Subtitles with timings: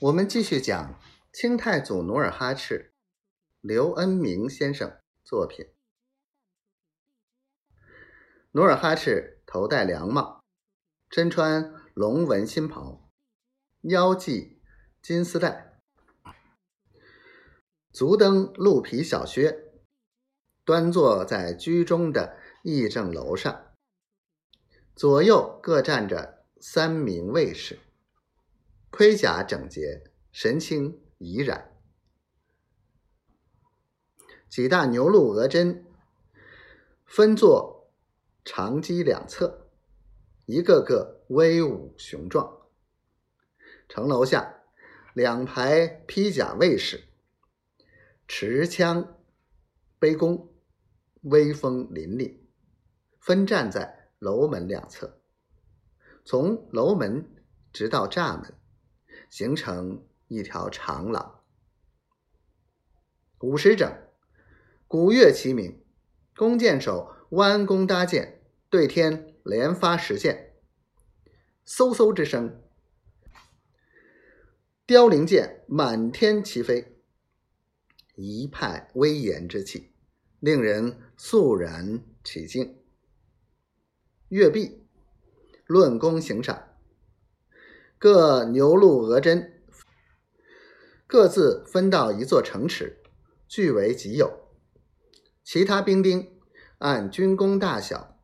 [0.00, 1.00] 我们继续讲
[1.32, 2.92] 清太祖努尔哈赤，
[3.60, 5.68] 刘恩明先生作品。
[8.50, 10.42] 努尔哈赤头戴凉帽，
[11.10, 13.08] 身穿龙纹新袍，
[13.82, 14.60] 腰系
[15.00, 15.80] 金丝带，
[17.92, 19.72] 足蹬鹿皮小靴，
[20.64, 23.72] 端坐在居中的议政楼上，
[24.96, 27.78] 左右各站着三名卫士。
[28.96, 31.76] 盔甲整洁，神情怡然。
[34.48, 35.84] 几大牛鹿额真
[37.04, 37.90] 分坐
[38.44, 39.68] 长机两侧，
[40.46, 42.68] 一个个威武雄壮。
[43.88, 44.62] 城楼下
[45.12, 47.08] 两排披甲卫士
[48.28, 49.18] 持枪
[49.98, 50.54] 背弓，
[51.22, 52.38] 威风凛凛，
[53.18, 55.18] 分站在楼门两侧，
[56.24, 57.34] 从楼门
[57.72, 58.54] 直到栅门。
[59.34, 61.40] 形成一条长廊。
[63.40, 63.92] 午时整，
[64.86, 65.84] 鼓乐齐鸣，
[66.36, 70.54] 弓箭手弯弓搭箭，对天连发十箭，
[71.66, 72.62] 嗖嗖之声，
[74.86, 77.02] 凋零箭满天齐飞，
[78.14, 79.92] 一派威严之气，
[80.38, 82.80] 令人肃然起敬。
[84.28, 84.86] 乐毕，
[85.66, 86.73] 论功行赏。
[87.98, 89.62] 各牛鹿额真
[91.06, 93.00] 各自分到一座城池，
[93.46, 94.40] 据为己有。
[95.42, 96.38] 其他兵丁
[96.78, 98.18] 按军功大小，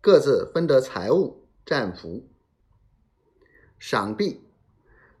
[0.00, 2.28] 各自分得财物、战俘。
[3.78, 4.42] 赏毕，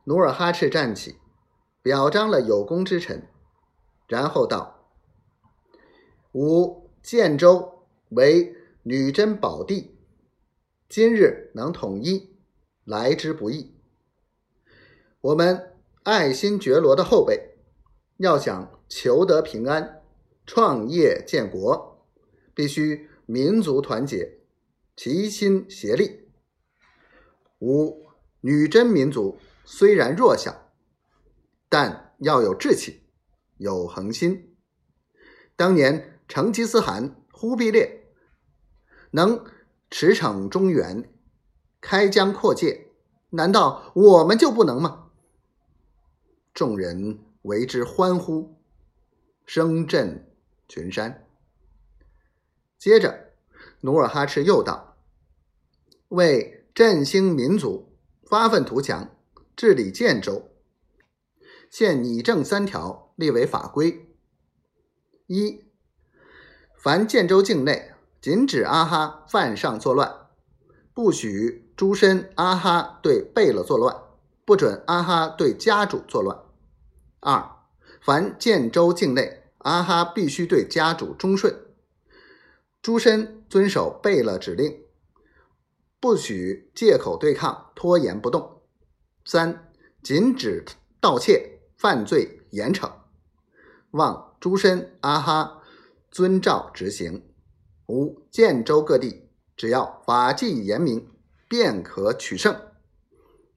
[0.04, 1.16] 努尔哈赤站起，
[1.82, 3.28] 表彰了有功之臣，
[4.08, 4.90] 然后道
[6.32, 9.98] ：“吾建州为女真宝地，
[10.88, 12.34] 今日能统一，
[12.84, 13.72] 来之不易。”
[15.24, 15.72] 我们
[16.02, 17.56] 爱新觉罗的后辈，
[18.18, 20.02] 要想求得平安、
[20.44, 22.06] 创业建国，
[22.54, 24.40] 必须民族团结，
[24.94, 26.28] 齐心协力。
[27.60, 28.04] 五
[28.42, 30.70] 女真民族虽然弱小，
[31.70, 33.04] 但要有志气，
[33.56, 34.54] 有恒心。
[35.56, 38.10] 当年成吉思汗、忽必烈
[39.12, 39.42] 能
[39.90, 41.10] 驰骋中原、
[41.80, 42.88] 开疆扩界，
[43.30, 45.00] 难道我们就不能吗？
[46.54, 48.54] 众人为之欢呼，
[49.44, 50.32] 声震
[50.68, 51.26] 群山。
[52.78, 53.32] 接着，
[53.80, 54.96] 努尔哈赤又道
[56.10, 57.92] ：“为振兴民族，
[58.22, 59.10] 发愤图强，
[59.56, 60.48] 治理建州，
[61.68, 64.14] 现拟正三条立为法规：
[65.26, 65.64] 一，
[66.76, 67.90] 凡建州境内
[68.20, 70.28] 禁止阿哈犯上作乱，
[70.92, 73.96] 不许诸身阿哈对贝勒作乱，
[74.44, 76.40] 不准阿哈对家主作乱。”
[77.24, 77.56] 二，
[78.02, 81.58] 凡建州境内，阿哈必须对家主忠顺，
[82.82, 84.82] 诸身遵守贝勒指令，
[85.98, 88.60] 不许借口对抗，拖延不动。
[89.24, 90.66] 三，禁止
[91.00, 92.92] 盗窃，犯罪严惩，
[93.92, 95.62] 望诸身阿哈
[96.10, 97.26] 遵照执行。
[97.86, 101.08] 五，建州各地，只要法纪严明，
[101.48, 102.54] 便可取胜。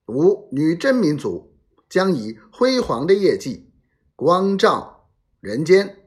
[0.06, 1.57] 五，女真民族。
[1.90, 3.72] 将以辉煌的业绩
[4.16, 5.10] 光照
[5.40, 6.07] 人间。